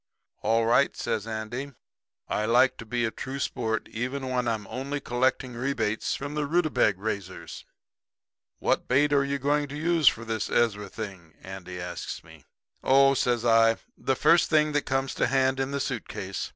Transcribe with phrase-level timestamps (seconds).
[0.41, 1.73] "'All right,' says Andy.
[2.27, 6.47] 'I like to be a true sport even when I'm only collecting rebates from the
[6.47, 7.65] rutabag raisers.
[8.57, 12.45] What bait are you going to use for this Ezra thing?' Andy asks me.
[12.83, 16.49] "'Oh,' I says, 'the first thing that come to hand in the suit case.